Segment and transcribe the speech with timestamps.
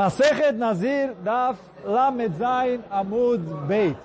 [0.00, 3.98] Masechet Nazir Daf Lamed Zain Amud Beit.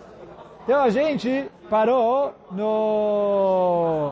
[0.66, 4.11] Então a gente parou no,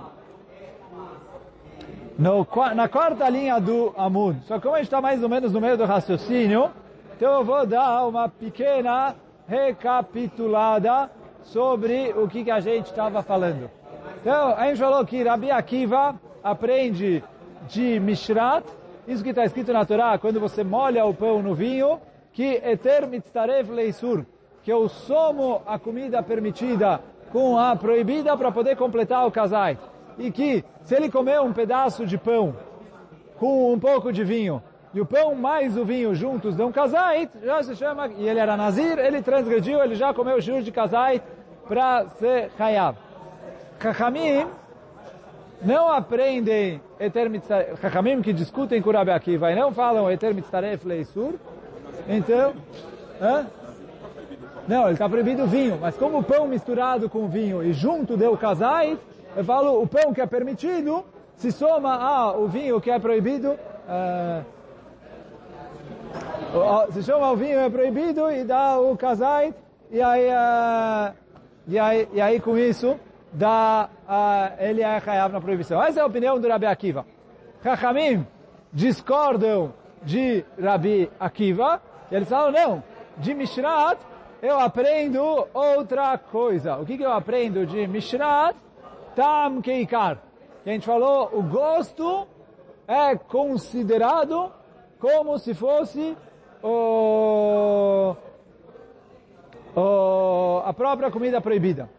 [2.18, 4.38] no na quarta linha do Amud.
[4.48, 6.72] Só que como a gente está mais ou menos no meio do raciocínio,
[7.18, 9.14] então eu vou dar uma pequena
[9.46, 11.12] recapitulada
[11.42, 13.70] sobre o que, que a gente estava falando.
[14.22, 17.22] Então, a gente falou que Rabi Akiva aprende
[17.68, 18.64] de Mishrat,
[19.08, 22.00] isso que está escrito na Torá, quando você molha o pão no vinho,
[22.32, 24.26] que eter mitzaref leisur,
[24.64, 27.02] que eu somo a comida permitida
[27.32, 29.78] com a proibida para poder completar o casai.
[30.18, 32.56] E que, se ele comer um pedaço de pão
[33.38, 34.62] com um pouco de vinho,
[34.94, 38.56] e o pão mais o vinho juntos dão casai, já se chama, e ele era
[38.56, 41.22] nazir, ele transgrediu, ele já comeu o shur de casai
[41.68, 42.98] para ser hayab.
[43.82, 44.46] Chachamim
[45.64, 47.80] não aprendem Eter Mitzaref,
[48.22, 51.36] que discutem com Rabi Akiva e não falam Eter Mitzaref Leisur,
[52.08, 52.54] então,
[53.22, 53.46] hã?
[54.68, 58.18] não, ele está proibido o vinho, mas como o pão misturado com vinho e junto
[58.18, 58.98] deu casais,
[59.36, 61.04] eu falo o pão que é permitido
[61.36, 64.44] se soma ao vinho que é proibido, uh,
[66.92, 69.54] se soma ao vinho é proibido e dá o casais,
[69.90, 71.14] e aí, uh,
[71.68, 73.00] e aí, e aí com isso,
[73.34, 75.82] da, uh, ele é Hayav na proibição.
[75.82, 77.06] Essa é a opinião do Rabi Akiva.
[77.64, 78.26] Chachamim
[78.72, 82.84] discordam de Rabi Akiva, e eles falam, não,
[83.18, 84.00] de Mishrat
[84.42, 86.78] eu aprendo outra coisa.
[86.78, 88.56] O que, que eu aprendo de Mishrat?
[89.16, 90.18] Tam Keikar.
[90.64, 92.28] Que a gente falou, o gosto
[92.88, 94.52] é considerado
[95.00, 96.18] como se fosse
[96.62, 98.16] o,
[99.76, 101.90] o, a própria comida proibida.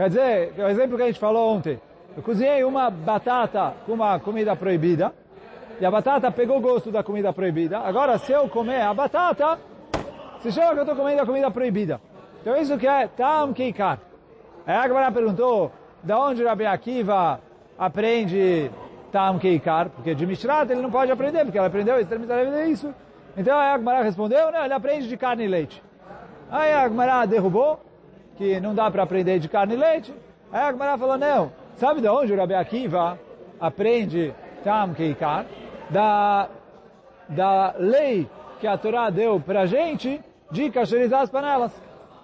[0.00, 1.78] Quer dizer, o exemplo que a gente falou ontem,
[2.16, 5.12] eu cozinhei uma batata com uma comida proibida,
[5.78, 7.80] e a batata pegou o gosto da comida proibida.
[7.80, 9.58] Agora, se eu comer a batata,
[10.40, 12.00] se chama que eu estou comendo a comida proibida.
[12.40, 13.98] Então isso que é Tam Keikar.
[14.66, 15.70] Aí a Gemara perguntou,
[16.02, 17.38] da onde Rabi Akiva
[17.78, 18.70] aprende
[19.12, 19.90] Tam Keikar?
[19.90, 22.00] Porque de Mishrat ele não pode aprender, porque ele aprendeu
[22.70, 22.94] isso.
[23.36, 25.82] Então a Gemara respondeu, não, ele aprende de carne e leite.
[26.50, 27.78] Aí a Gemara derrubou,
[28.40, 30.14] que não dá para aprender de carne e leite.
[30.50, 33.18] Aí a Gemara falou, não, sabe de onde o Rabi Akiva
[33.60, 34.34] aprende
[34.64, 35.44] Tam Keikar?
[35.90, 36.48] Da,
[37.28, 38.26] da lei
[38.58, 40.18] que a Torá deu para gente
[40.50, 41.70] de cacherizar as panelas.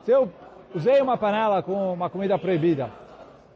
[0.05, 0.31] Se eu
[0.75, 2.89] usei uma panela com uma comida proibida,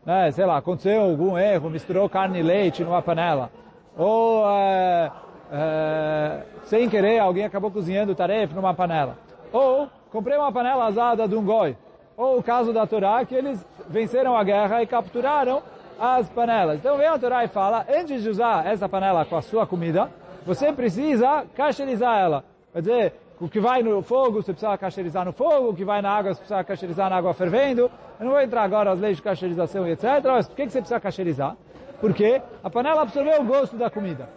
[0.05, 3.51] né, sei lá, aconteceu algum erro, misturou carne e leite numa panela,
[3.97, 5.11] ou é,
[5.51, 9.17] é, sem querer alguém acabou cozinhando tarefa numa panela,
[9.51, 11.75] ou comprei uma panela azada de um goi,
[12.21, 15.63] ou o caso da Torá, que eles venceram a guerra e capturaram
[15.99, 16.79] as panelas.
[16.79, 20.11] Então vem a Torá e fala, antes de usar essa panela com a sua comida,
[20.45, 22.45] você precisa cacherizar ela.
[22.75, 26.03] Quer dizer, o que vai no fogo, você precisa cacherizar no fogo, o que vai
[26.03, 27.91] na água, você precisa cacherizar na água fervendo.
[28.19, 30.05] Eu não vou entrar agora nas leis de cacherização e etc.
[30.25, 31.57] Mas por que você precisa cacherizar?
[32.03, 34.29] Porque a panela absorveu o gosto da comida.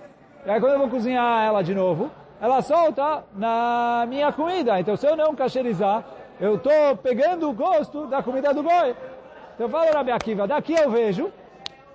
[0.45, 4.79] E aí quando eu vou cozinhar ela de novo, ela solta na minha comida.
[4.79, 6.05] Então se eu não cacherizar,
[6.39, 8.95] eu estou pegando o gosto da comida do boi.
[9.55, 11.31] Então fala Rabi Akiva, daqui eu vejo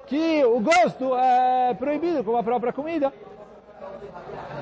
[0.06, 3.12] que o gosto é proibido como a própria comida.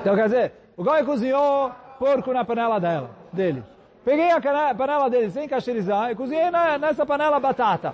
[0.01, 3.63] Então quer dizer, o goi cozinhou porco na panela dela, dele.
[4.03, 4.39] Peguei a
[4.75, 7.93] panela dele sem cacherizar e cozinhei na, nessa panela batata.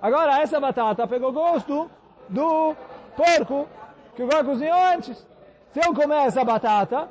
[0.00, 1.90] Agora essa batata pegou gosto
[2.28, 2.74] do
[3.16, 3.68] porco
[4.14, 5.26] que o goi cozinhou antes.
[5.72, 7.08] Se eu comer essa batata,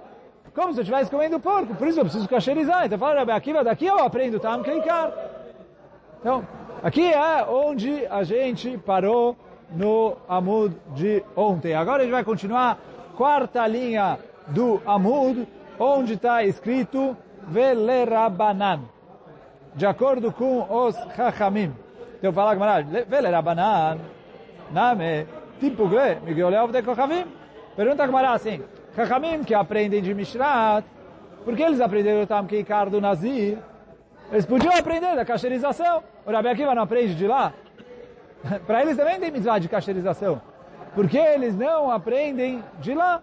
[0.58, 1.76] como se eu estivesse comendo porco.
[1.76, 2.88] Por isso eu preciso cacherizar.
[2.88, 5.14] Então fala, Rabi Akiva, daqui eu aprendo Tam Keikar.
[6.20, 6.46] Então,
[6.82, 9.38] aqui é onde a gente parou
[9.70, 11.76] no Amud de ontem.
[11.76, 12.80] Agora a gente vai continuar
[13.16, 14.18] quarta linha
[14.48, 15.48] do Amud,
[15.78, 18.80] onde está escrito Velerabanan.
[19.76, 21.72] De acordo com os Chachamim.
[22.18, 24.00] Então fala Gamara, Velerabanan,
[24.72, 25.28] Name,
[25.60, 27.26] tipo Gle, Miguel de Kochavim.
[27.76, 28.64] Pergunta a Gamara assim,
[28.98, 30.84] Chachamim que aprendem de Mishrat,
[31.46, 33.60] por que eles aprenderam o Tam Keikar do Nazir?
[34.32, 36.02] Eles podiam aprender da cacherização.
[36.26, 37.54] O Rabi Akiva não aprende de lá.
[38.66, 40.42] Para eles também tem mitzvah de cacherização.
[40.96, 43.22] Por que eles não aprendem de lá?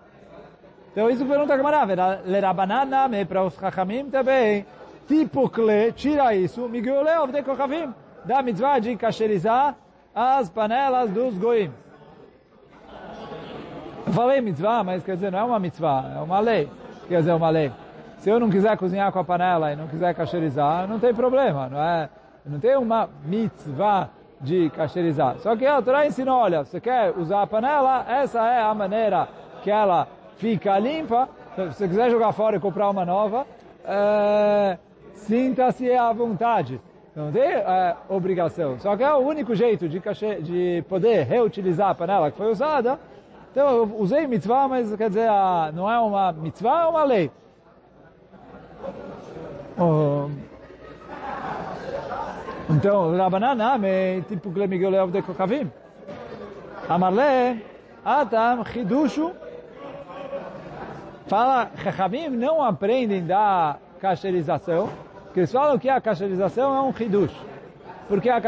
[0.92, 2.22] Então isso pergunta a Gamara.
[2.24, 4.64] Lerabanana, me para os Chachamim também.
[5.08, 6.68] Tipo Kle, tira isso.
[6.68, 7.92] Miguleov de Kochavim.
[8.24, 9.74] Dá mitzvah de cacherizar
[10.14, 11.72] as panelas dos goim.
[14.06, 16.68] Eu falei mitzvah, mas quer dizer, não é uma mitzvah, é uma lei.
[17.08, 17.72] Quer dizer, uma lei.
[18.18, 21.68] Se eu não quiser cozinhar com a panela e não quiser cacherizar, não tem problema,
[21.68, 22.08] não é?
[22.44, 24.10] Não tem uma mitzvah
[24.40, 25.36] de cacherizar.
[25.38, 29.28] Só que a Torá ensinou, olha, você quer usar a panela, essa é a maneira
[29.62, 31.28] que ela fica limpa.
[31.54, 33.46] Se você quiser jogar fora e comprar uma nova,
[33.84, 34.78] é,
[35.14, 36.80] sinta-se à vontade.
[37.16, 38.78] Não tem é, obrigação.
[38.80, 42.50] Só que é o único jeito de, cachê, de poder reutilizar a panela que foi
[42.50, 42.98] usada.
[43.54, 45.30] Então eu usei mitzvah, mas quer dizer,
[45.74, 47.30] não é uma mitzvah, é uma lei.
[49.78, 49.80] Ehm.
[49.80, 50.28] Oh.
[52.68, 55.70] Então, Rabanan ame, tipo Glemigol Leov de Kokavim.
[56.88, 57.64] Amarle,
[58.04, 59.30] Atam, Hidushu.
[61.28, 64.90] Fala, Chachamim não aprendem da cacherização,
[65.32, 67.36] que eles falam que a cacherização é um Hidush.
[68.08, 68.40] Porque a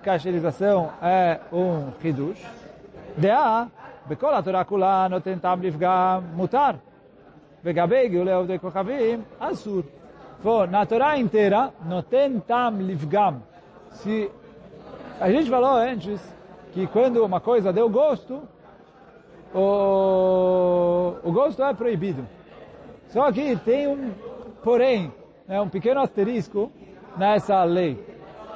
[0.00, 2.40] cacherização é um Hidush?
[3.18, 3.66] De a
[4.07, 6.71] בכל התורה כולה נותן טעם לפגם מותר.
[7.63, 9.81] לגבי גאולי עובדי כוכבים, אסור.
[10.71, 13.41] Na Torá inteira, não tem tam livgam.
[13.91, 14.31] Se
[15.19, 16.21] a gente falou antes
[16.71, 18.41] que quando uma coisa deu gosto,
[19.53, 22.25] o, o gosto é proibido.
[23.09, 24.11] Só que tem um
[24.63, 25.11] porém,
[25.47, 26.71] né, um pequeno asterisco
[27.17, 28.01] nessa lei,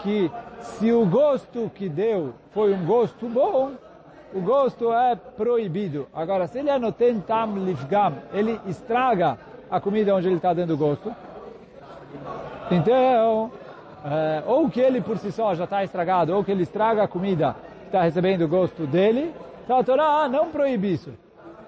[0.01, 3.72] que se o gosto que deu foi um gosto bom,
[4.35, 6.07] o gosto é proibido.
[6.15, 9.39] Agora, se ele é no tentam livgam, ele estraga
[9.71, 11.15] a comida onde ele está dando gosto.
[12.71, 13.51] Então,
[14.05, 17.09] é, ou que ele por si só já está estragado, ou que ele estraga a
[17.09, 19.35] comida que está recebendo o gosto dele,
[19.65, 21.13] então a Torá não proíbe isso.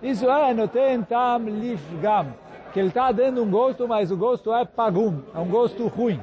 [0.02, 2.26] Isso é no tentam livgam,
[2.72, 6.20] que ele está dando um gosto, mas o gosto é pagum, é um gosto ruim.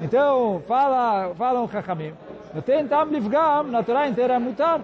[0.00, 2.12] Então, fala, fala um chachamim,
[2.52, 4.80] no tentam livgam, na Torá inteira é mutar.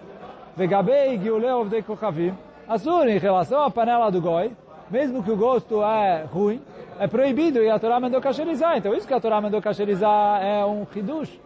[0.60, 2.34] Vegabei Giuleu de Kochavim,
[2.68, 4.52] Assur, em relação à panela do Goi,
[4.90, 6.60] mesmo que o gosto é ruim,
[6.98, 8.76] é proibido e a Torá mandou cacherizar.
[8.76, 11.40] Então isso que a Torá mandou cacherizar é um hidush,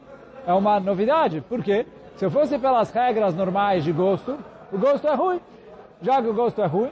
[0.44, 1.40] é uma novidade.
[1.43, 1.87] Por quê?
[2.16, 4.37] Se eu fosse pelas regras normais de gosto,
[4.72, 5.40] o gosto é ruim.
[6.02, 6.90] Já que o gosto é ruim,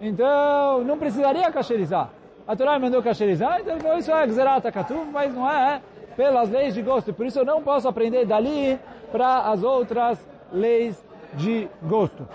[0.00, 2.08] então não precisaria cacherizar.
[2.46, 5.82] A Torá mandou cacherizar, então isso é Gzerata Katuv, mas não é
[6.16, 7.12] pelas leis de gosto.
[7.12, 8.78] Por isso eu não posso aprender dali
[9.10, 11.04] para as outras leis
[11.36, 12.26] de gosto.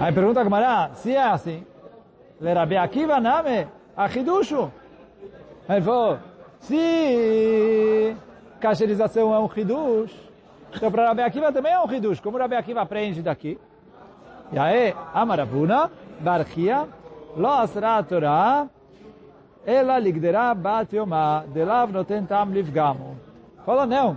[0.00, 1.66] Aí pergunta a Gamara, se é assim,
[2.40, 3.66] Lerabi Akiva name
[3.96, 4.70] achidushu.
[5.68, 6.18] Ele falou,
[6.60, 8.16] se
[8.60, 10.14] cacherização é um hidush,
[10.74, 13.58] então para Rabi Akiva também é um hidush, como Rabi Akiva aprende daqui.
[14.52, 16.88] E aí, Amaravuna, Barchia,
[17.60, 18.68] asra Torah,
[19.66, 23.18] ela ligderá bat yomá, delav noten tam livgamo.
[23.66, 24.16] Fala, não,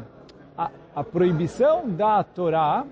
[0.95, 2.85] a proibição da Torá,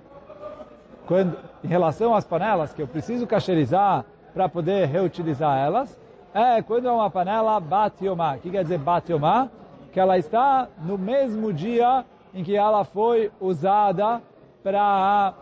[1.06, 6.00] quando, em relação às panelas, que eu preciso cacherizar para poder reutilizar elas,
[6.34, 8.36] é quando é uma panela batiomá.
[8.36, 9.50] O que quer dizer batiomá?
[9.92, 14.22] Que ela está no mesmo dia em que ela foi usada
[14.64, 15.34] para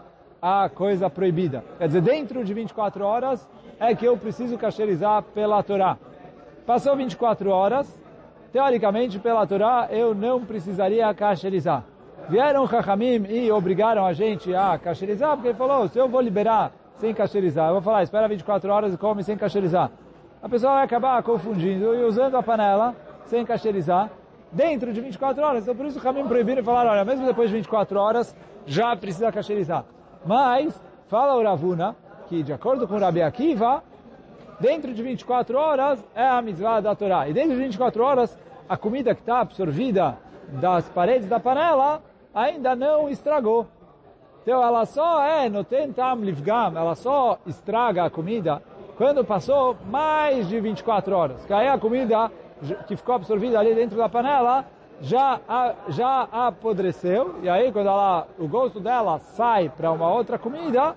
[0.42, 1.64] a, a coisa proibida.
[1.78, 3.48] Quer dizer, dentro de 24 horas
[3.80, 5.98] é que eu preciso cacherizar pela Torá.
[6.66, 7.88] Passou 24 horas,
[8.52, 11.84] teoricamente pela Torá eu não precisaria cacherizar.
[12.30, 16.74] Vieram Chachamim e obrigaram a gente a cacherizar, porque ele falou, se eu vou liberar
[16.98, 19.90] sem cacherizar, eu vou falar, espera 24 horas e come sem cacherizar.
[20.44, 22.94] A pessoa vai acabar confundindo e usando a panela
[23.26, 24.10] sem cacherizar
[24.52, 25.64] dentro de 24 horas.
[25.64, 28.36] Então por isso o Chachamim proibiram e falaram, olha, mesmo depois de 24 horas
[28.66, 29.86] já precisa cacherizar.
[30.26, 30.78] Mas,
[31.08, 31.96] fala o Ravuna,
[32.28, 33.82] que de acordo com o Rabi Akiva,
[34.60, 37.30] dentro de 24 horas é a mitzvah da Torá.
[37.30, 40.18] E dentro de 24 horas, a comida que está absorvida
[40.50, 42.02] das paredes da panela
[42.38, 43.68] ainda não estragou.
[44.44, 48.62] Então ela só é, no tentam livgam, ela só estraga a comida
[48.96, 51.46] quando passou mais de 24 horas.
[51.46, 52.32] Que aí a comida
[52.88, 54.66] que ficou absorvida ali dentro da panela
[55.02, 55.40] já,
[55.90, 57.36] já apodreceu.
[57.42, 60.96] E aí quando ela, o gosto dela sai para uma outra comida,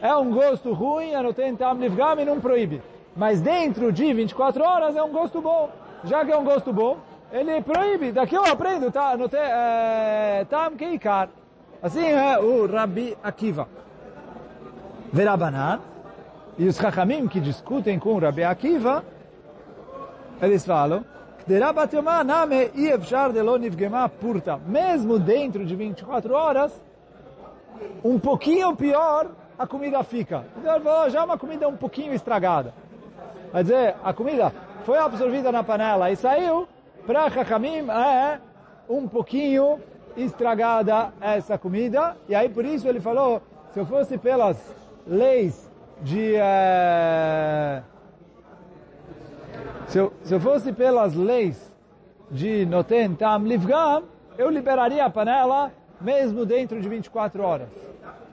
[0.00, 2.82] é um gosto ruim, é no tentam livgam e não proíbe.
[3.16, 5.70] Mas dentro de 24 horas é um gosto bom.
[6.04, 6.98] Já que é um gosto bom,
[7.32, 8.12] ele proíbe.
[8.12, 9.16] Daqui eu aprendo, tá?
[9.16, 11.28] No te, é, tam keikar.
[11.82, 13.68] Assim é o Rabi Akiva.
[15.12, 15.80] Verabanan.
[16.58, 19.02] E os Chachamim que discutem com o Rabi Akiva,
[20.42, 21.04] eles falam,
[24.66, 26.82] mesmo dentro de 24 horas,
[28.04, 30.44] um pouquinho pior a comida fica.
[30.56, 32.74] Então já uma comida um pouquinho estragada.
[33.52, 34.52] Quer dizer, a comida
[34.84, 36.68] foi absorvida na panela e saiu,
[37.10, 38.38] para Chachamim é
[38.88, 39.80] um pouquinho
[40.16, 44.56] estragada essa comida, e aí por isso ele falou, se eu fosse pelas
[45.04, 45.68] leis
[46.02, 46.36] de...
[46.36, 47.82] Eh,
[49.88, 51.74] se, eu, se eu fosse pelas leis
[52.30, 54.04] de Noten Tam Livgam,
[54.38, 57.68] eu liberaria a panela mesmo dentro de 24 horas.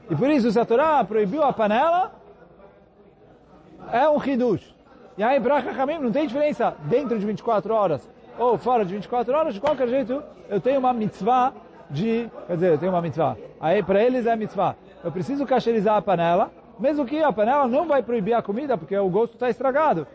[0.08, 2.12] E por isso, a Torá proibiu a panela,
[3.92, 4.72] é um hidush.
[5.18, 9.34] E aí, para Chachamim, não tem diferença dentro de 24 horas ou fora de 24
[9.34, 11.54] horas, de qualquer jeito, eu tenho uma mitzvah
[11.90, 13.38] de, quer dizer, eu tenho uma mitzvah.
[13.60, 14.76] Aí, para eles é mitzvah.
[15.04, 18.98] Eu preciso cacherizar a panela, mesmo que a panela não vai proibir a comida, porque
[18.98, 20.08] o gosto está estragado.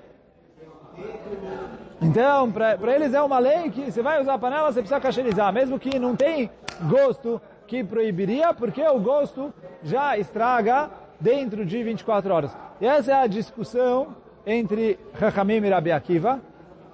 [2.00, 5.52] Então, para eles é uma lei que você vai usar a panela, você precisa cacherizar,
[5.52, 6.50] mesmo que não tem
[6.88, 9.52] gosto que proibiria, porque o gosto
[9.83, 12.57] já estraga dentro de 24 horas.
[12.81, 16.41] E essa é a discussão entre Chachamim e Rabi Akiva,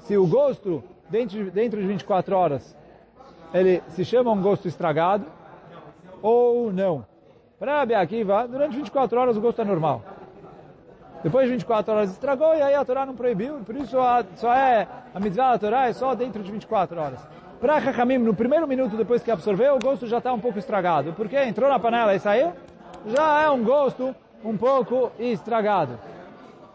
[0.00, 2.76] se o gosto dentro, dentro de 24 horas
[3.52, 5.24] ele se chama um gosto estragado
[6.20, 7.04] ou não.
[7.58, 10.02] Para Rabi Akiva, durante 24 horas o gosto é normal.
[11.22, 14.54] Depois de 24 horas estragou e aí a Torá não proibiu, por isso a, só
[14.54, 17.26] é, a mitzvah da Torá é só dentro de 24 horas.
[17.60, 21.12] Para Chachamim, no primeiro minuto depois que absorveu, o gosto já está um pouco estragado.
[21.14, 22.52] Porque entrou na panela e saiu,
[23.06, 25.98] já é um gosto um pouco estragado.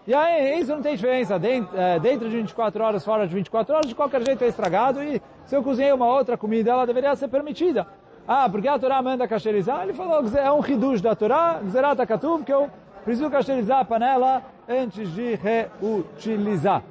[0.05, 3.73] E aí, isso não tem diferença, dentro, é, dentro de 24 horas, fora de 24
[3.73, 7.15] horas, de qualquer jeito é estragado e se eu cozinhei uma outra comida, ela deveria
[7.15, 7.87] ser permitida.
[8.27, 9.83] Ah, porque a Torá manda cacherizar?
[9.83, 12.69] Ele falou que é um hidush da Torá, Gzerat HaKatuv, que eu
[13.03, 16.83] preciso cacherizar a panela antes de reutilizar.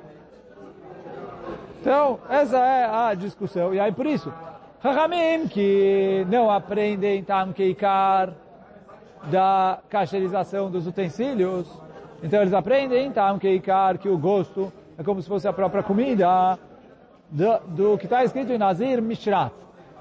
[1.80, 3.74] Então, essa é a discussão.
[3.74, 4.32] E aí, por isso,
[4.82, 8.32] Chachamim, que não aprendem Tam Keikar
[9.30, 11.66] da cacherização dos utensílios,
[12.22, 16.58] então eles aprendem Tam Keikar que o gosto é como se fosse a própria comida
[17.30, 19.52] do, do que está escrito em Nazir Mishrat.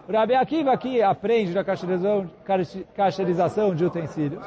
[0.07, 4.43] O Rabi Akiva aqui aprende da cacherização de utensílios.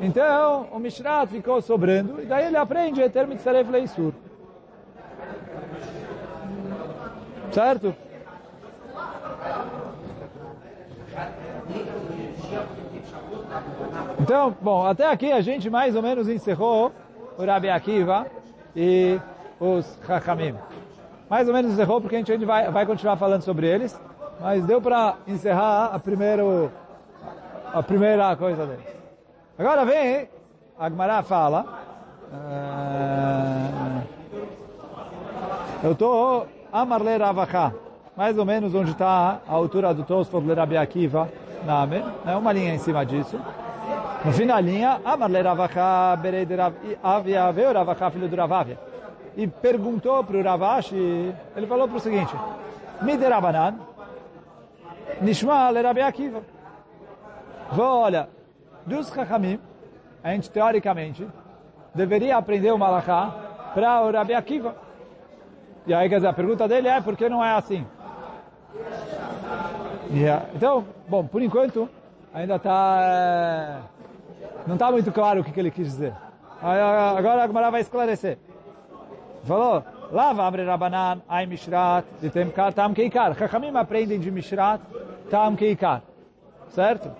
[0.00, 4.12] Então, o Mishrat ficou sobrando, e daí ele aprende Eter Mitzaref Leisur.
[7.50, 7.94] Certo?
[14.20, 16.92] Então, bom, até aqui a gente mais ou menos encerrou
[17.38, 18.26] o Rabi Akiva
[18.74, 19.20] e
[19.60, 20.54] os Chachamim.
[21.28, 23.98] Mais ou menos encerrou porque a gente vai, vai continuar falando sobre eles,
[24.40, 26.70] mas deu para encerrar a, primeiro,
[27.72, 28.84] a primeira coisa deles.
[29.58, 30.28] Agora vem,
[30.78, 31.64] a Gemara fala,
[32.32, 34.02] uh,
[35.84, 37.74] eu estou Amarle Ravacha,
[38.16, 41.28] mais ou menos onde está a altura do Tosfot de Rabi Akiva,
[41.64, 43.38] Name, né, uma linha em cima disso.
[44.24, 46.54] No fim da linha, Amarle Ravacha, Berei de
[47.02, 48.78] Avia, veio Ravacha, filho do Ravavia.
[49.36, 52.34] E perguntou para o Ravashi, ele falou para o seguinte,
[53.00, 53.74] Mide Rabanan,
[55.20, 56.42] Nishma le Rabi Akiva.
[57.76, 58.28] Olha,
[58.86, 59.58] dos Chachamim,
[60.22, 61.26] a gente teoricamente
[61.94, 63.32] deveria aprender o Malachá
[63.74, 64.76] para o Rabi Akiva.
[65.86, 67.84] E aí, quer dizer, a pergunta dele é por que não é assim?
[70.12, 70.46] Yeah.
[70.54, 71.88] Então, bom, por enquanto,
[72.32, 72.98] ainda está...
[73.00, 73.91] É,
[74.66, 76.14] não está muito claro o que, que ele quis dizer.
[76.60, 78.38] Agora a Gemara vai esclarecer.
[79.44, 83.34] Falou, lava abre Rabanan, ai Mishrat, de Temkar, Tam Keikar.
[83.36, 84.80] Chachamim aprendem de Mishrat,
[85.28, 86.02] Tam Keikar.
[86.68, 87.10] Certo?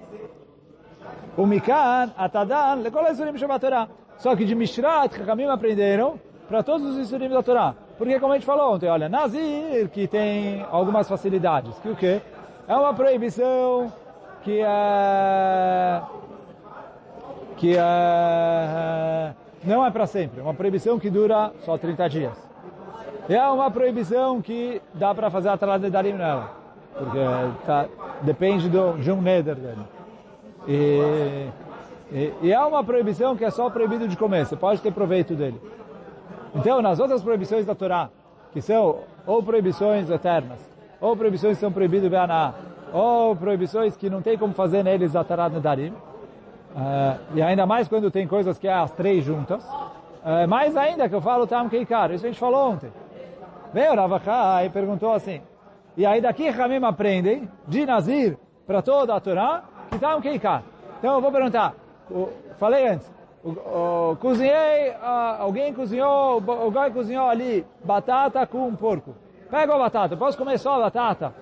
[1.36, 3.88] O Mikan, Atadan, Lekol Isurim Shabbat Torah.
[4.18, 7.74] Só que de Mishrat, Chachamim aprenderam para todos os Isurim da Torá.
[7.98, 12.20] Porque, como a gente falou ontem, olha, Nazir, que tem algumas facilidades, que o quê?
[12.68, 13.92] É uma proibição
[14.42, 16.02] que é...
[17.62, 19.32] que é...
[19.62, 20.40] não é para sempre.
[20.40, 22.48] É uma proibição que dura só 30 dias.
[23.28, 26.50] É uma proibição que dá para fazer atrás de Darim nela.
[26.92, 27.20] Porque
[27.64, 27.86] tá,
[28.22, 29.82] depende do, de um neder dele.
[30.66, 31.46] E,
[32.10, 34.44] e, e, é uma proibição que é só proibido de comer.
[34.44, 35.60] Você pode ter proveito dele.
[36.56, 38.10] Então, nas outras proibições da Torá,
[38.52, 40.58] que são ou proibições eternas,
[41.00, 42.54] ou proibições que são proibidas Beaná,
[42.92, 45.94] ou proibições que não tem como fazer neles Atarat Nedarim,
[46.74, 51.08] uh, e ainda mais quando tem coisas que é as três juntas, uh, mais ainda
[51.08, 52.92] que eu falo Tam Keikar, isso a gente falou ontem.
[53.72, 55.40] Veio Ravacha e perguntou assim,
[55.96, 58.36] e aí daqui Ramim aprendem, de Nazir,
[58.66, 60.62] para toda a Torá, que Tam Keikar.
[60.98, 61.74] Então eu vou perguntar,
[62.58, 63.10] falei antes,
[63.44, 64.94] o, o, cozinhei,
[65.38, 69.14] alguém cozinhou, o gai cozinhou ali batata com porco.
[69.50, 71.34] Pega a batata, posso comer só a batata?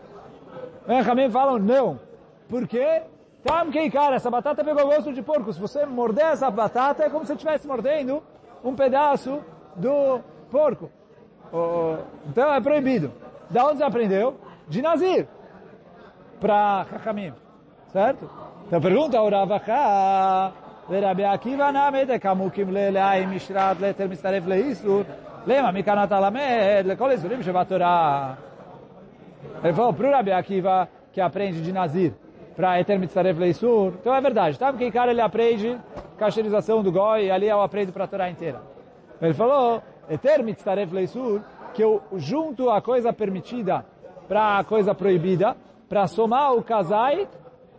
[0.86, 2.00] Benjamin falam não.
[2.48, 3.02] Por quê?
[3.43, 5.53] Tam que cara, essa batata pegou gosto de porco.
[5.53, 8.23] Se você morder essa batata, é como se estivesse mordendo
[8.63, 9.39] um pedaço
[9.75, 10.19] do
[10.49, 10.89] porco.
[12.29, 13.11] Então é proibido.
[13.49, 14.35] Da onde você aprendeu?
[14.67, 15.27] De Nazir.
[16.39, 17.33] Para Chachamim.
[17.93, 18.29] Certo?
[18.67, 20.51] Então pergunta ao Ravacha,
[20.89, 25.01] ורבי עקיבא נמי דקמוקים ללאי משרת לתר מצטרף לאיסור,
[25.47, 28.33] למה מכאן אתה למד לכל איסורים שבתורה.
[29.63, 32.13] Ele falou para o Rabi Akiva que aprende de Nazir
[32.60, 33.94] para Eter Mitzaref Leisur.
[33.98, 34.58] Então é verdade.
[34.58, 35.80] Sabe que cara ele aprende
[36.18, 38.60] cacherização do Goi e ali eu aprendo para a Torá inteira.
[39.22, 41.40] Ele falou, Eter mitzaref leisur,
[41.72, 43.86] que eu junto a coisa permitida
[44.28, 45.56] para a coisa proibida,
[45.88, 47.28] para somar o kazait,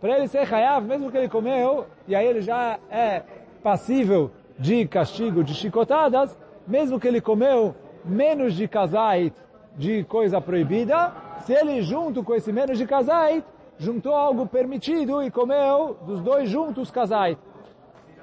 [0.00, 3.22] para ele ser hayav, mesmo que ele comeu, e aí ele já é
[3.62, 6.36] passível de castigo, de chicotadas,
[6.66, 7.72] mesmo que ele comeu
[8.04, 9.32] menos de kazait,
[9.76, 11.12] de coisa proibida,
[11.46, 13.44] se ele junto com esse menos de kazait,
[13.82, 17.36] juntou algo permitido e comeu dos dois juntos kazait.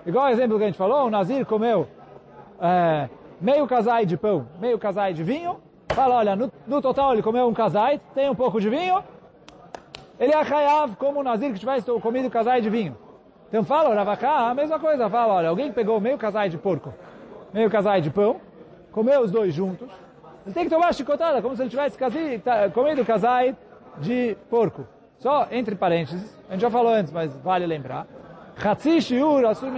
[0.05, 1.85] Igual o exemplo que a gente falou, o Nazir comeu
[2.61, 3.09] é,
[3.41, 5.57] meio casai de pão, meio casai de vinho,
[5.89, 9.03] fala, olha, no, no, total ele comeu um casai, tem um pouco de vinho,
[10.17, 10.41] ele é
[10.97, 12.97] como o Nazir que tivesse comido casai de vinho.
[13.49, 16.93] Então fala, Ravaká, a mesma coisa, fala, olha, alguém pegou meio casai de porco,
[17.53, 18.39] meio casai de pão,
[18.93, 19.89] comeu os dois juntos,
[20.45, 21.97] ele tem que tomar chicotada, como se ele tivesse
[22.73, 23.55] comido casai
[23.97, 24.87] de porco.
[25.19, 28.07] Só entre parênteses, a gente já falou antes, mas vale lembrar,
[28.57, 29.69] Chatzi shiur asur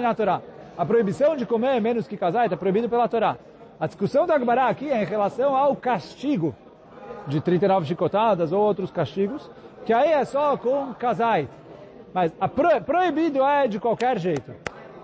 [0.78, 3.38] A proibição de comer menos que casai está proibido pela Torá.
[3.80, 6.56] A discussão da Agmará aqui é em relação ao castigo
[7.28, 9.50] de 39 chicotadas ou outros castigos,
[9.84, 11.50] que aí é só com casai.
[12.14, 14.54] Mas a pro, proibido é de qualquer jeito.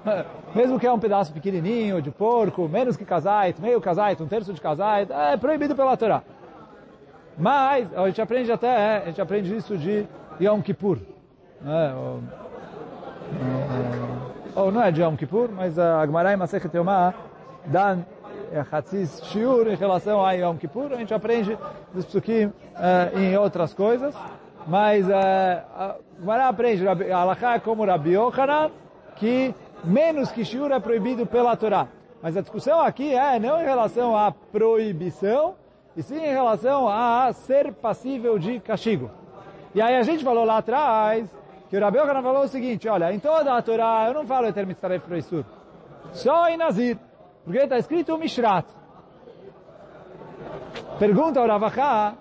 [0.53, 4.53] Mesmo que é um pedaço pequenininho de porco, menos que casai, meio casai, um terço
[4.53, 6.21] de casai, é proibido pela Torá.
[7.37, 10.07] Mas a gente aprende até, a gente aprende isso de
[10.39, 10.99] Yom Kippur.
[11.61, 11.93] Né?
[14.55, 16.71] ou não é de Yom Kippur, mas a Agmará em Masechet
[17.65, 17.97] dá
[18.71, 21.57] Hatzis Shiur em relação a Yom Kippur, a gente aprende
[21.93, 24.15] dos psukim uh, em outras coisas,
[24.65, 28.71] mas uh, a Agmará aprende, a Alachá é como Rabi Yochanan,
[29.15, 29.53] que
[29.83, 31.87] menos que Shiur é proibido pela Torá.
[32.21, 35.55] Mas a discussão aqui é não em relação à proibição,
[35.95, 39.11] e sim em relação a ser passível de castigo.
[39.75, 41.29] E aí a gente falou lá atrás
[41.69, 44.47] que o Rabi Yochanan falou o seguinte, olha, em toda a Torá eu não falo
[44.47, 45.43] Eter Mitzaref Reisur,
[46.13, 46.97] só em Nazir,
[47.43, 48.65] porque está escrito Mishrat.
[50.97, 52.15] Pergunta ao Ravachá,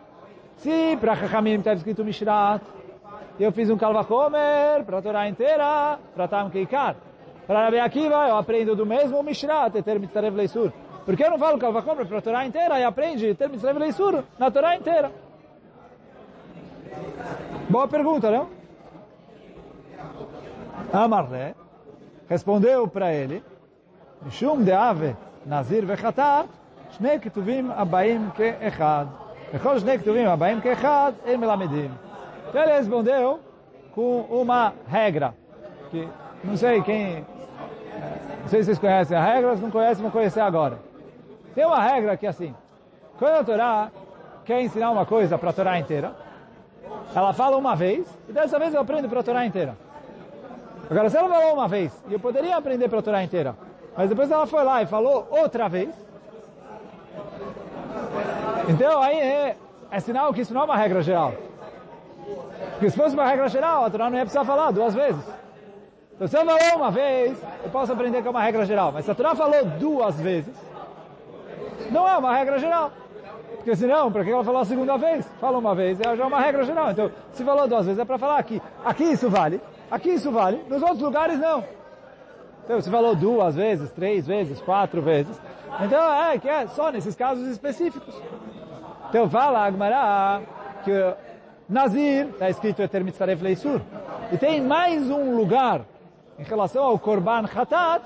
[0.56, 2.62] se para Chachamim está escrito Mishrat,
[3.38, 6.96] eu fiz um Kalvachomer para a Torá inteira, para Tam Keikar.
[7.46, 10.34] Para Rabi Akiva eu aprendo do mesmo Mishrat, Eter Mitzaref.
[11.04, 14.24] Por que eu não falo Kalvachomer para a Torá inteira e aprende Eter Mitzaref Leisur
[14.38, 15.12] na Torá inteira?
[17.68, 18.48] Boa pergunta, não?
[20.92, 21.54] Amarle eh?
[22.28, 23.42] respondeu para ele,
[24.22, 26.46] Mishum de ave nazir vechatar,
[26.96, 29.08] shnei ketuvim abaim ke echad.
[29.52, 31.90] Echol shnei ketuvim abaim ke echad, em melamedim.
[32.48, 33.40] Então ele respondeu
[33.94, 35.34] com uma regra,
[35.90, 36.08] que
[36.42, 37.24] não sei quem, eh,
[38.42, 40.78] não sei se vocês conhecem a regra, se não conhecem, vão conhecer agora.
[41.54, 42.54] Tem uma regra que é assim,
[43.18, 43.90] quando a Torá
[44.44, 46.14] quer ensinar uma coisa para a Torá inteira,
[47.14, 49.76] ela fala uma vez, e dessa vez eu aprendo para a Torá inteira.
[50.90, 53.56] Agora, se ela falou uma vez, e eu poderia aprender para a Torá inteira,
[53.96, 55.94] mas depois ela foi lá e falou outra vez,
[58.68, 59.56] então aí é,
[59.90, 61.32] é sinal que isso não é uma regra geral.
[62.72, 65.24] Porque se fosse uma regra geral, a Torá não ia precisar falar duas vezes.
[66.14, 68.90] Então, se ela falou uma vez, eu posso aprender que é uma regra geral.
[68.92, 70.54] Mas se a Torá falou duas vezes,
[71.90, 72.90] não é uma regra geral.
[73.66, 75.28] Porque senão, para que ela falou a segunda vez?
[75.40, 76.92] Fala uma vez, já é uma regra geral.
[76.92, 78.62] Então, se falou duas vezes, é para falar aqui.
[78.84, 79.60] Aqui isso vale.
[79.90, 81.64] Aqui isso vale, nos outros lugares não.
[82.64, 85.36] Então, você falou duas vezes, três vezes, quatro vezes.
[85.80, 88.14] Então, é que é só nesses casos específicos.
[89.08, 90.42] Então, fala Agmará
[90.84, 90.92] que
[91.68, 93.80] Nazir, está escrito Eter Mitzaref Leisur.
[94.30, 95.84] E tem mais um lugar
[96.38, 98.04] em relação ao Korban Hatat,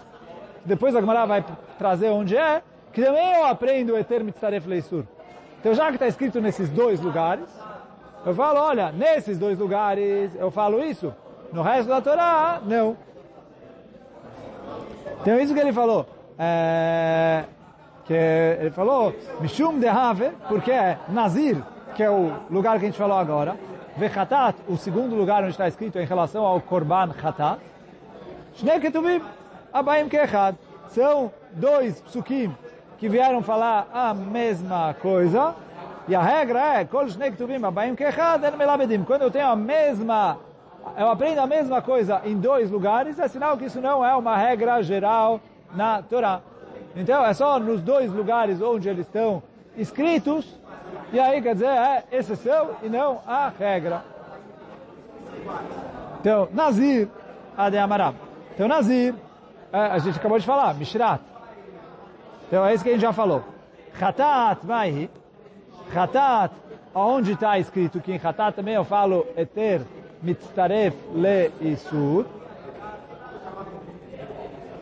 [0.64, 1.44] depois a Agmará vai
[1.77, 2.62] trazer onde é,
[2.94, 5.05] que também eu aprendo Eter Mitzaref Leisur.
[5.61, 7.44] Então, já que está escrito nesses dois lugares,
[8.25, 11.14] eu falo, olha, nesses dois lugares eu falo isso,
[11.53, 12.96] no resto da Torá, não.
[15.20, 16.07] Então isso que ele falou.
[16.38, 17.44] É,
[18.07, 21.62] que ele falou, Mishum de Have, porque é Nazir,
[21.94, 23.57] que é o lugar que a gente falou agora,
[23.96, 27.61] Vechatat, o segundo lugar onde está escrito em relação ao Korban Chatat,
[28.55, 29.23] Shnei Ketuvim,
[29.73, 30.57] Abaim Kechad.
[30.88, 32.53] São dois psukim
[33.00, 35.54] que vieram falar a mesma coisa,
[36.06, 36.84] e a regra é.
[36.84, 37.10] Quando
[39.22, 40.38] eu tenho a mesma
[40.96, 44.36] eu aprendo a mesma coisa em dois lugares, é sinal que isso não é uma
[44.36, 45.40] regra geral
[45.74, 46.40] na Torá.
[46.96, 49.42] Então, é só nos dois lugares onde eles estão
[49.76, 50.44] escritos,
[51.12, 54.02] e aí quer dizer, é exceção e não a regra.
[56.20, 57.08] Então, Nazir,
[57.56, 58.16] Ade Amarab.
[58.54, 59.14] Então, Nazir,
[59.72, 61.20] é, a gente acabou de falar, Mishrat.
[62.50, 63.44] Então, é isso que a gente já falou.
[63.96, 65.08] Chatat, vai.
[65.92, 66.52] Chatat,
[66.92, 69.82] onde está escrito que em Chatat também eu falo Eter,
[70.20, 72.26] mitzaref le isur.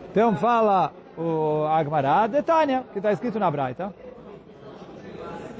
[0.09, 3.93] Então fala o Agmará de Tânia, que está escrito na Braita.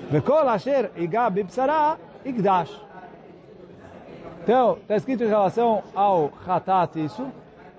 [0.10, 1.96] Vekol asher igab bipsara
[2.26, 2.76] igdash.
[4.42, 7.28] Então, está escrito em relação ao Hatat isso,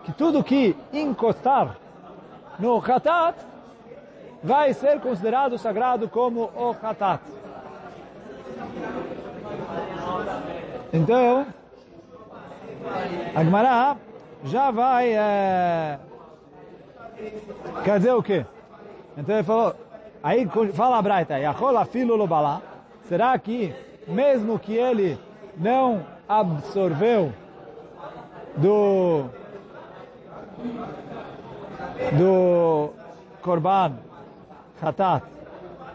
[0.04, 1.76] que tudo que encostar
[2.60, 3.49] no Hatat
[4.42, 7.22] vai ser considerado sagrado como o Hatat.
[10.92, 11.46] Então,
[13.34, 13.96] a Gemara
[14.44, 15.12] já vai...
[15.12, 15.98] É,
[17.84, 18.44] quer dizer o quê?
[19.16, 19.74] Então ele falou,
[20.22, 22.62] aí fala a Braita, Yachol afilo lo balá,
[23.02, 23.74] será que
[24.06, 25.18] mesmo que ele
[25.56, 27.32] não absorveu
[28.56, 29.24] do
[32.12, 32.90] do
[33.42, 33.92] korban
[34.82, 35.22] Hatat,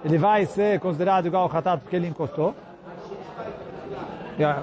[0.04, 2.54] ele vai ser considerado igual ao Hatat porque ele encostou.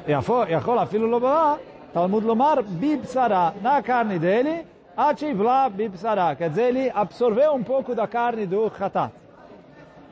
[0.08, 1.58] Yachol afilo loboá,
[1.92, 8.06] Talmud lomar bibsara, na carne dele, ativla bibsara, quer dizer, ele absorveu um pouco da
[8.06, 9.12] carne do Hatat.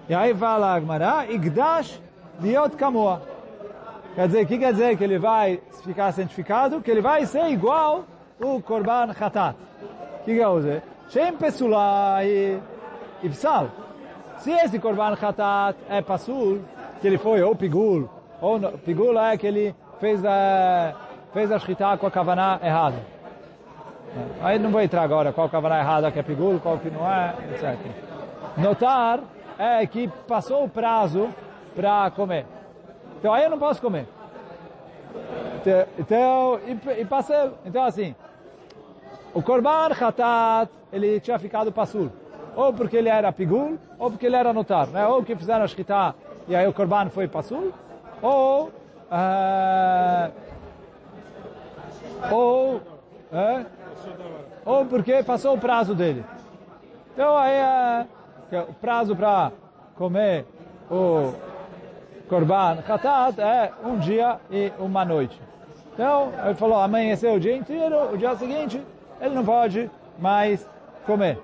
[0.09, 2.01] E aí fala Agmará, Igdash
[2.41, 3.23] liot kamoa.
[4.15, 6.81] Quer dizer, o que quer dizer que ele vai ficar santificado?
[6.81, 8.05] Que ele vai ser igual
[8.41, 9.57] o Korban Hatat.
[10.21, 10.83] O que quer dizer?
[11.11, 12.61] Shem pesulai
[13.23, 13.69] ibsal.
[14.41, 16.61] Se esse korban hatat é pasul,
[17.01, 18.09] que ele foi ou pigul,
[18.41, 20.95] ou pigul é que ele fez a
[21.33, 22.97] fez a shkita com a kavaná errada.
[24.43, 27.35] Aí não vou entrar agora qual kavaná errada que é pigul, qual que não é,
[27.53, 27.79] etc.
[28.57, 29.21] Notar
[29.59, 31.29] é que passou o prazo
[31.77, 32.47] para comer.
[33.19, 34.09] Então aí eu não posso comer.
[35.99, 37.51] Então, e, e passei.
[37.67, 38.15] Então assim,
[39.35, 42.11] o korban khatat, ele tinha ficado passul.
[42.57, 44.87] Ou porque ele era pigul, ou porque ele era notar.
[44.89, 45.07] Né?
[45.07, 46.15] Ou que fizeram a shkita
[46.49, 47.73] e aí o korban foi passul,
[48.21, 48.71] ou...
[49.11, 50.31] Uh,
[52.31, 52.81] ou,
[53.33, 53.65] é,
[54.65, 56.25] ou porque passou o prazo dele.
[57.13, 57.55] Então aí
[58.53, 59.53] é, o prazo para
[59.97, 60.45] comer
[60.91, 61.33] o
[62.29, 65.41] korban khatat é um dia e uma noite.
[65.95, 68.81] Então ele falou, amanheceu o dia inteiro, o dia seguinte
[69.21, 70.69] ele não pode mais
[71.07, 71.39] comer.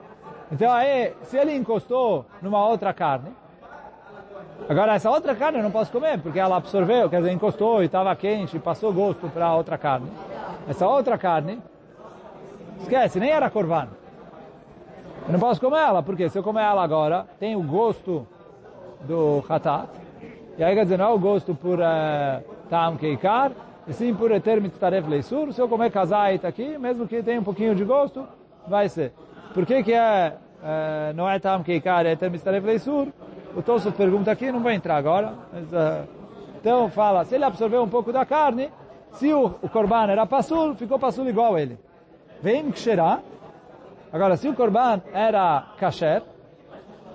[0.51, 3.31] Então aí, se ele encostou numa outra carne,
[4.69, 7.87] agora essa outra carne eu não posso comer, porque ela absorveu, quer dizer, encostou e
[7.87, 10.09] estava quente, passou gosto para a outra carne.
[10.69, 11.61] Essa outra carne,
[12.81, 13.89] esquece, nem era corvan.
[15.27, 18.27] Eu não posso comer ela, porque se eu comer ela agora, tem o gosto
[19.01, 19.89] do hatat,
[20.57, 23.51] e aí quer dizer, não é o gosto por uh, tam keikar,
[23.89, 25.53] e sim por eter mitzaref leisur.
[25.53, 28.27] Se eu comer kazait aqui, mesmo que tenha um pouquinho de gosto,
[28.67, 29.13] vai ser.
[29.57, 33.09] Por que que é, uh, não é tam keikar, é eter mitzaref leisur?
[33.57, 35.33] O Tosso pergunta aqui, não vou entrar agora.
[35.51, 36.07] Mas, uh,
[36.61, 38.71] então fala, se ele absorveu um pouco da carne,
[39.13, 41.79] se o, o korban era passul, ficou passul igual a ele.
[42.43, 43.21] Vem ksherá.
[44.13, 46.23] Agora, se o korban era kasher,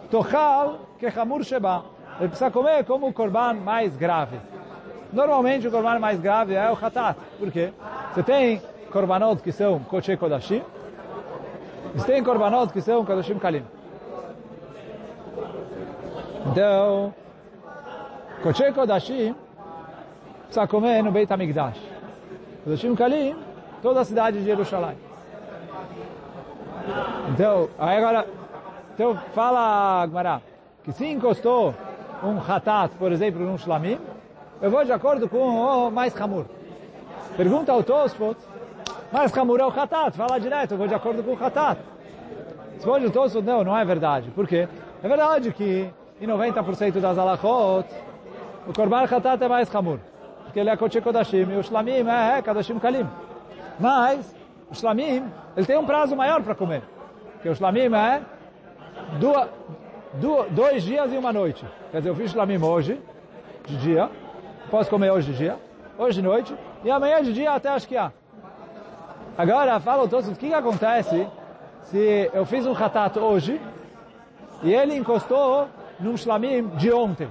[0.09, 1.85] tochal kechamur sheba.
[2.19, 4.39] Ele precisa comer como o korban mais grave.
[5.13, 7.19] Normalmente o korban mais grave é o hatat.
[7.37, 7.71] Por quê?
[8.15, 10.63] Você tem korbanot que são koche kodashim.
[11.95, 13.65] Você tem korbanot que são kodashim kalim.
[16.47, 17.13] Então,
[18.41, 19.35] koche kodashim
[20.45, 21.79] precisa comer no Beit HaMikdash.
[22.63, 23.35] Kodoshim Kalim,
[23.81, 24.95] toda a cidade de Jerusalém.
[27.29, 28.27] Então, aí agora,
[28.93, 30.41] então fala Gmará,
[30.83, 31.73] que se encostou
[32.23, 33.99] um hatat, por exemplo, num shlamim,
[34.61, 36.45] eu vou de acordo com o mais hamur.
[37.35, 38.37] Pergunta ao Tosfot,
[39.11, 41.79] mais hamur é o hatat, fala direto, eu vou de acordo com o hatat.
[42.75, 44.31] Responde o Tosfot, não, não é verdade.
[44.31, 44.67] Por quê?
[45.03, 47.87] É verdade que em 90% das alachot,
[48.67, 49.99] o korban hatat é mais hamur
[50.51, 53.07] porque ele é Kodesh Kodashim, e o Shlamim é Kodashim Kalim.
[53.79, 54.35] Mas,
[54.69, 55.23] o Shlamim,
[55.55, 56.83] ele tem um prazo maior para comer.
[57.33, 58.21] Porque o Shlamim é
[59.17, 59.47] duas,
[60.15, 61.65] duas, dois dias e uma noite.
[61.89, 63.01] Quer dizer, eu fiz Shlamim hoje,
[63.65, 64.09] de dia,
[64.69, 65.57] posso comer hoje de dia,
[65.97, 68.11] hoje de noite, e amanhã de dia até acho que há.
[69.41, 71.27] Agora, fala todos, o que, acontece
[71.85, 73.59] se eu fiz um Hatat hoje,
[74.61, 75.67] e ele encostou
[75.99, 77.27] num Shlamim de ontem.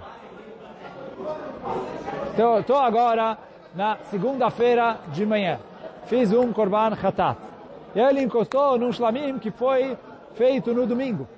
[2.35, 3.39] Então, estou agora
[3.77, 5.61] na segunda-feira de manhã.
[6.07, 7.39] Fiz um Korban Hatat.
[7.95, 9.97] E ele encostou num shlamim que foi
[10.35, 11.29] feito no domingo.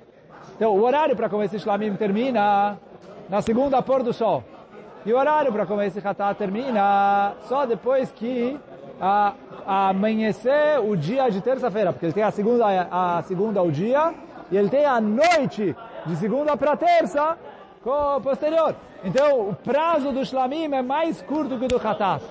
[0.55, 2.79] Então, o horário para comer esse shlamim termina
[3.29, 4.43] na segunda pôr do sol.
[5.05, 8.59] E o horário para comer esse Hatat termina só depois que
[8.99, 9.33] a,
[9.65, 11.91] a amanhecer o dia de terça-feira.
[11.91, 14.13] Porque ele tem a segunda, a segunda o dia
[14.51, 15.75] e ele tem a noite
[16.05, 17.37] de segunda para terça
[18.23, 18.75] posterior.
[19.03, 22.23] Então, o prazo do shlamim é mais curto que do hatat.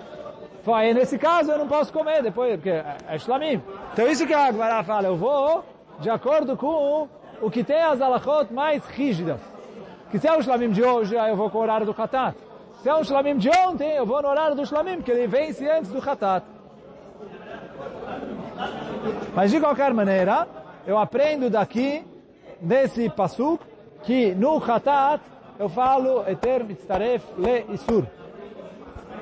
[0.62, 3.60] Foi, nesse caso eu não posso comer depois, porque é, é shlamim.
[3.92, 5.64] Então isso que a Agmará fala, eu vou
[5.98, 7.08] de acordo com
[7.40, 9.40] o que tem as alachot mais rígidas.
[10.10, 12.36] Que se é o shlamim de hoje, aí eu vou com o horário do Hatat.
[12.82, 15.64] Se é um shlamim de ontem, eu vou no horário do shlamim, que ele vence
[15.70, 16.44] antes do Hatat.
[19.36, 20.48] Mas de qualquer maneira,
[20.84, 22.04] eu aprendo daqui,
[22.60, 23.64] desse pasuk,
[24.02, 25.22] que no Hatat
[25.60, 28.04] eu falo Eter Mitzaref Le Isur.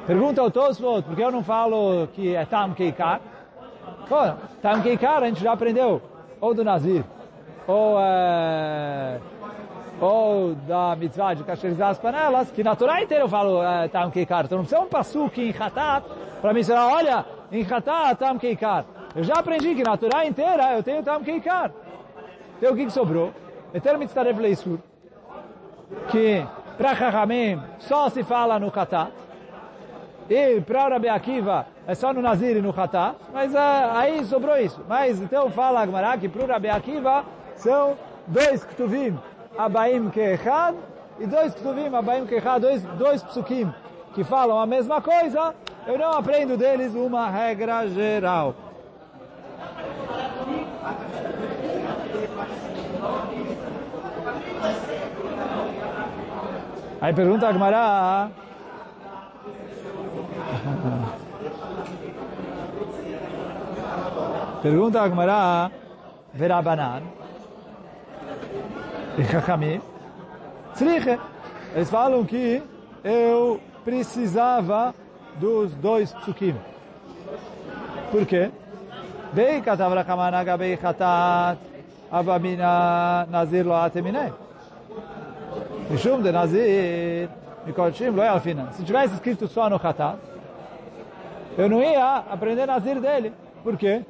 [0.06, 3.20] Pergunta ao Tosfot, por que eu não falo que é Tam Keikar?
[4.08, 6.00] Bom, Tam Keikar a gente já aprendeu,
[6.40, 7.04] ou do Nazir,
[7.66, 9.20] ou, é,
[10.00, 14.10] ou da mitzvah de cacherizar as panelas, que na Torá inteira eu falo é, Tam
[14.10, 14.46] Keikar.
[14.46, 16.06] Então não precisa um pasuk em Hatat
[16.40, 18.84] para me ensinar, olha, em Hatat Tam Keikar.
[19.14, 21.70] Eu já aprendi que na Torá inteira eu tenho Tam Keikar.
[22.58, 23.32] Então o que, que sobrou?
[23.74, 24.78] Eter Mitzaref Le Isur
[26.08, 26.44] que
[26.76, 29.12] para Chachamim só se fala no Hatat,
[30.28, 33.58] e para Rabi Akiva é só no Nazir e no Hatat, mas uh,
[33.92, 34.80] aí sobrou isso.
[34.88, 37.24] Mas então fala Agmará que para o Rabi Akiva
[37.56, 37.96] são
[38.28, 39.18] dois Ktuvim
[39.56, 40.74] Abaim Kechad
[41.18, 43.72] e dois Ktuvim Abaim Kechad, dois, dois psukim
[44.14, 45.54] que falam a mesma coisa,
[45.86, 48.54] eu não aprendo deles uma regra geral.
[57.00, 58.30] Aí pergunta a Gmará.
[64.62, 65.70] Pergunta a Gmará.
[66.34, 67.02] Verabanan.
[69.20, 69.83] E Chachamim.
[71.74, 72.62] Eles falam que
[73.04, 74.94] eu precisava
[75.38, 76.56] dos dois psukim.
[78.11, 78.50] Por quê?
[79.35, 81.59] Bem, katav rachaman agabei chatat,
[82.11, 84.33] avamina nazir lo ateminei.
[85.90, 87.28] Mishum de Nazir,
[87.66, 88.72] Mikodshim, lo alfina.
[88.72, 90.18] Se tivesse escrito só no Hatat,
[91.59, 93.35] eu não ia aprender Nazir dele.
[93.62, 94.02] Por quê?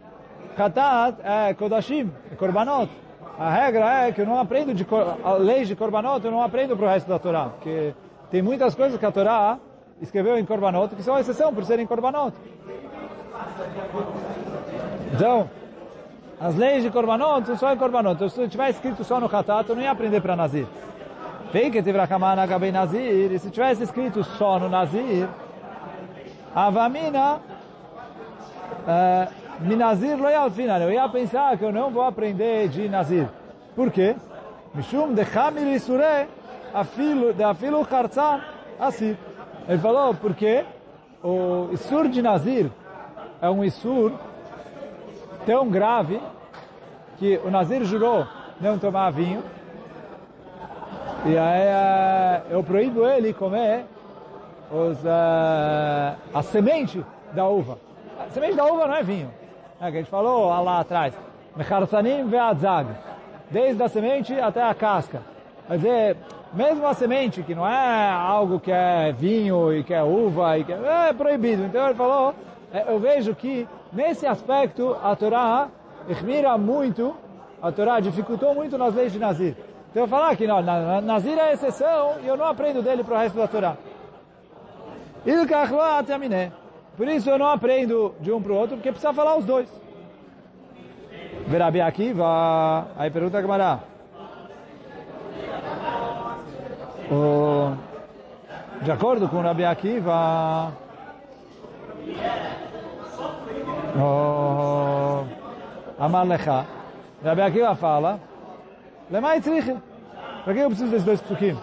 [0.56, 2.90] Hatat é Kodashim, é Korbanot.
[3.38, 4.86] A regra é que eu não aprendo de
[5.24, 7.46] a lei de Korbanot, eu não aprendo para o resto da Torá.
[7.46, 7.94] Porque
[8.30, 9.58] tem muitas coisas que a Torá
[10.00, 12.34] escreveu em Korbanot que são exceção por serem Korbanot.
[15.14, 15.48] Então,
[16.40, 18.14] as leis de Korbanot são só em Korbanot.
[18.16, 20.66] Então, se tivesse escrito só no Hatat, eu não ia aprender para Nazir.
[21.52, 25.28] Vem que teve Rakamana Gabei Nazir, e se tivesse escrito só no Nazir,
[26.54, 27.40] Avamina,
[28.86, 33.28] uh, Minazir Loyal Final, eu ia pensar que eu não vou aprender de Nazir.
[33.76, 34.16] Por quê?
[34.74, 36.28] Mishum de Hamir Isure,
[37.36, 38.40] de Afilu Hartzan,
[38.78, 39.18] Asir.
[39.68, 40.64] Ele falou, porque
[41.22, 42.70] o Isur de Nazir
[43.42, 44.12] é um Isur
[45.44, 46.20] tão grave
[47.18, 48.26] que o Nazir jurou
[48.60, 49.42] não tomar vinho,
[51.26, 53.84] e aí uh, eu proíbo ele comer
[54.70, 57.78] os, uh, a semente da uva.
[58.18, 59.39] A semente da uva não é vinho.
[59.80, 61.14] É que a gente falou lá atrás.
[63.50, 65.22] Desde a semente até a casca.
[65.66, 66.16] Quer dizer,
[66.52, 70.64] mesmo a semente, que não é algo que é vinho e que é uva, e
[70.64, 71.64] que é, é proibido.
[71.64, 72.34] Então ele falou,
[72.74, 75.68] é, eu vejo que nesse aspecto a Torá
[76.22, 77.16] mira muito,
[77.62, 79.56] a Torá dificultou muito nas leis de Nazir.
[79.90, 80.60] Então eu falar que não,
[81.00, 83.76] Nazir é exceção e eu não aprendo dele para o resto da Torá.
[87.00, 89.66] Por isso eu não aprendo de um para o outro, porque precisa falar os dois.
[91.46, 93.80] Verabi Akiva, aí pergunta a Gamara.
[98.82, 100.74] de acordo com Rabi Akiva,
[103.98, 105.24] oh,
[107.24, 108.20] Rabi Akiva fala,
[109.10, 109.74] Lemai tzriche.
[110.44, 111.56] Para que eu preciso desses dois psukim?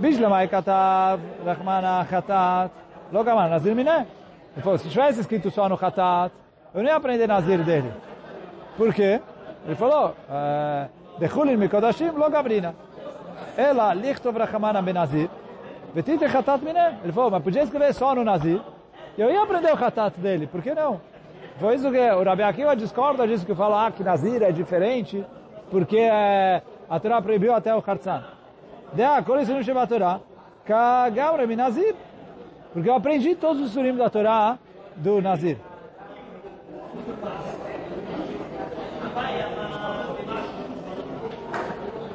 [0.00, 2.72] Bish lemai katav, rachmana chatat,
[3.12, 4.23] lo gaman nazir miné.
[4.54, 6.32] Ele falou, se tivesse escrito só no chatat,
[6.74, 7.92] eu nem ia aprender nazir dele.
[8.76, 9.20] Por quê?
[9.66, 10.14] Ele falou,
[11.18, 12.74] dechulin mikodashim lo gabrina.
[13.56, 15.28] Ela lichtov rachmana benazir,
[15.94, 16.98] vetite chatat miné.
[17.02, 18.60] Ele falou, mas podia escrever só no nazir,
[19.18, 21.00] eu ia aprender o chatat dele, por que não?
[21.58, 25.24] Foi isso que o Rabi Akiva discorda disso que fala ah, que Nazir é diferente
[25.70, 28.24] porque é, a Torá proibiu até o Hartzan.
[28.92, 30.20] Dea, qual é o a Torá?
[30.64, 31.94] Kagaure mi Nazir.
[32.74, 34.58] Porque eu aprendi todos os surim da Torá
[34.96, 35.56] do Nazir.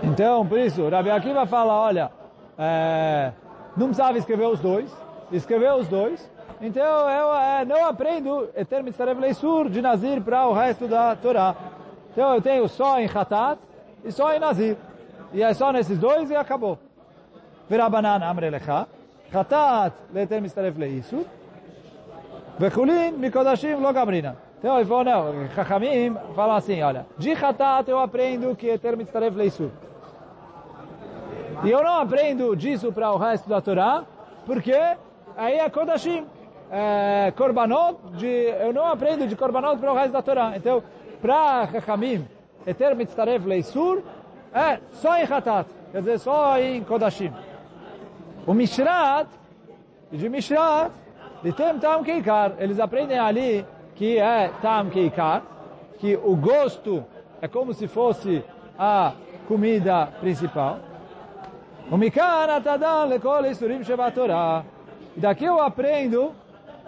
[0.04, 2.12] Então, por isso, Rabi Akiva fala, olha,
[2.58, 3.32] é,
[3.78, 4.94] não precisava escrever os dois,
[5.32, 10.54] escreveu os dois, então eu é, não aprendo Eter Mitzareb Leisur de Nazir para o
[10.54, 11.56] resto da Torá.
[12.12, 13.58] Então eu tenho só em Hatat
[14.04, 14.76] e só em Nazir.
[15.32, 16.78] E é só nesses dois e acabou.
[17.70, 18.88] Virabanan Amrelecha.
[19.33, 21.23] חטאת להיתר מצטרף לאיסור,
[22.61, 24.33] וחולין מקודשים לא גמרינן.
[24.65, 28.97] Então ele falou, não, Chachamim falam assim, olha, de Hatat eu aprendo que é ter
[28.97, 29.69] mitzaref leisur.
[31.63, 34.05] E eu não aprendo disso para o resto da Torá,
[34.47, 34.73] porque
[35.37, 36.27] aí é Kodashim,
[36.71, 40.55] é, Korbanot, de, eu não aprendo de Korbanot para o resto da Torá.
[40.57, 40.83] Então,
[41.21, 42.27] para Chachamim,
[42.67, 44.03] Eter Mitzaref Leisur,
[44.55, 47.31] é só em Hatat, quer dizer, só em Kodashim.
[48.46, 49.28] O Mishrat,
[50.12, 50.92] de Mishrat,
[51.44, 55.44] de Tem Tam Keikar, eles aprendem ali que é Tam Keikar,
[56.00, 57.06] que o gosto
[57.42, 58.44] é como se fosse
[58.78, 59.14] a
[59.48, 60.80] comida principal.
[61.92, 64.64] O Mikan Atadan Lekol Isurim Sheba Torah.
[65.18, 66.26] E daqui eu aprendo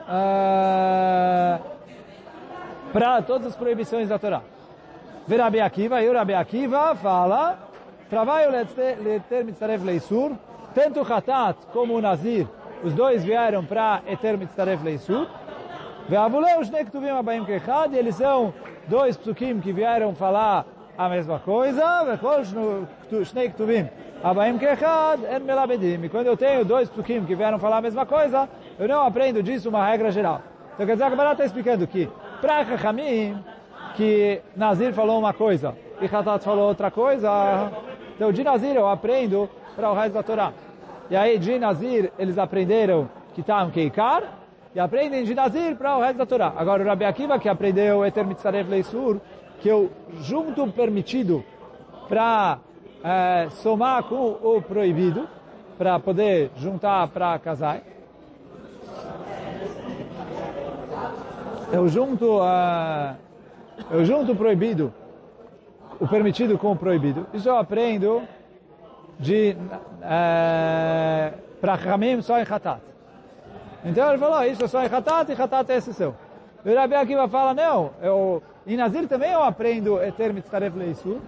[0.01, 1.59] uh,
[2.93, 4.41] para todas as proibições da Torá.
[5.27, 7.57] Ver Rabi Akiva, e o Rabi Akiva fala,
[8.09, 10.31] trabalho leter mitzaref leisur,
[10.73, 12.47] tanto Hatat como o Nazir,
[12.84, 15.27] os dois vieram para eter mitzaref leisur,
[16.10, 18.53] Ve'avuleu shnei abaim kechad, eles são
[18.88, 20.65] dois psukim que vieram falar
[20.97, 22.43] a mesma coisa, ve'kol
[23.23, 23.53] shnei
[24.23, 26.03] abaim kechad, en melabedim.
[26.03, 29.41] E quando eu tenho dois psukim que vieram falar a mesma coisa, eu não aprendo
[29.41, 30.41] disso uma regra geral.
[30.73, 32.10] Então quer dizer, a Gemara está explicando que,
[32.41, 33.41] para Chachamim,
[33.95, 37.71] que Nazir falou uma coisa e Hatat falou outra coisa,
[38.21, 40.53] então de Nazir eu aprendo para o resto da Torá.
[41.10, 44.21] E aí de Nazir eles aprenderam que Tam Keikar,
[44.75, 46.53] e aprendem de Nazir para o resto da Torá.
[46.55, 49.19] Agora o Rabi Akiva que aprendeu Eter Mitzaref Leisur,
[49.60, 51.43] que eu junto permitido
[52.07, 52.60] para
[53.03, 55.27] é, somar com o proibido,
[55.75, 57.81] para poder juntar para casar.
[61.73, 63.15] Eu junto, uh,
[63.89, 64.93] eu junto proibido,
[66.01, 67.27] o permitido com o proibido.
[67.31, 68.23] Isso eu aprendo
[69.19, 69.55] de
[69.99, 72.81] uh, para Ramim só em Hatat.
[73.85, 76.15] Então ele falou, isso é só em Hatat e Hatat é exceção.
[76.65, 81.19] E o Rabi Akiva fala, não, eu, em Nazir também eu aprendo Eter Mitzaref Leisur,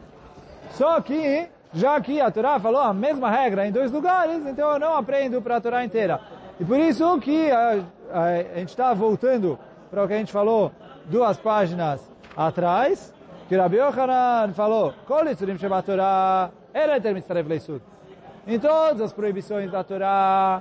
[0.72, 4.80] só que, já que a Torá falou a mesma regra em dois lugares, então eu
[4.80, 6.20] não aprendo para a Torá inteira.
[6.60, 7.80] E por isso que a,
[8.12, 8.24] a,
[8.56, 9.58] a gente está voltando
[9.92, 10.72] para o que a gente falou
[11.06, 12.02] duas páginas
[12.36, 13.14] atrás,
[13.54, 17.82] que Rabi Yochanan falou, Kol Yitzurim Shabbat Torah, era Eter Mitzaref Leisur.
[18.48, 20.60] Em todas as proibições da Torá,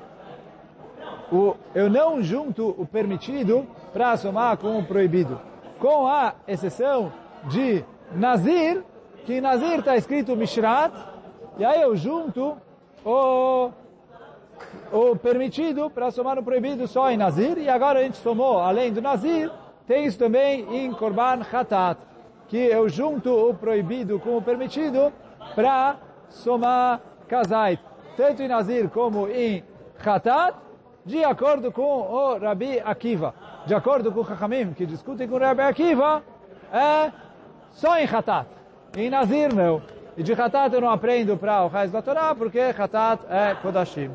[1.33, 5.41] o, eu não junto o permitido para somar com o proibido.
[5.79, 7.11] Com a exceção
[7.45, 7.83] de
[8.15, 8.85] Nazir,
[9.25, 10.93] que em Nazir está escrito Mishrat,
[11.57, 12.59] e aí eu junto
[13.07, 13.71] o,
[14.93, 18.93] o permitido para somar o proibido só em Nazir, e agora a gente somou, além
[18.93, 19.51] do Nazir,
[19.87, 22.12] tem isso também em Korban Hatat,
[22.53, 25.11] que eu junto o proibido com o permitido
[25.55, 25.97] para
[26.29, 27.81] somar Kazait,
[28.15, 29.65] tanto em Nazir como em
[30.05, 30.55] Hatat,
[31.03, 33.35] de acordo com o Rabi Akiva.
[33.65, 36.23] De acordo com o Chachamim, que discutem com o Rabi Akiva,
[36.71, 37.11] é
[37.71, 38.47] só em Hatat.
[38.99, 39.81] Em Nazir, meu.
[40.15, 44.11] E de Hatat eu não aprendo para o resto da Torá, porque Hatat é Kodashim.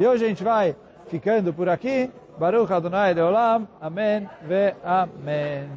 [0.00, 0.74] E hoje a gente vai
[1.06, 2.10] ficando por aqui.
[2.36, 3.68] Baruch Adonai Leolam.
[3.80, 5.70] Amém ve Amém.